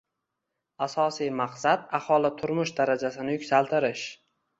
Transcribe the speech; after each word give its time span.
Asosiy 0.85 1.29
maqsad 1.41 1.83
aholi 1.99 2.31
turmush 2.39 2.73
darajasini 2.79 3.37
yuksaltirish 3.37 4.07